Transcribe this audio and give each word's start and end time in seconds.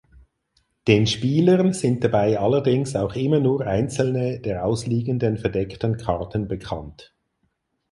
Den 0.87 1.05
Spielern 1.05 1.73
sind 1.73 2.03
dabei 2.03 2.39
allerdings 2.39 2.95
auch 2.95 3.13
immer 3.13 3.39
nur 3.39 3.67
einzelne 3.67 4.39
der 4.39 4.65
ausliegenden 4.65 5.37
verdeckten 5.37 5.97
Karten 5.97 6.47
bekannt. 6.47 7.13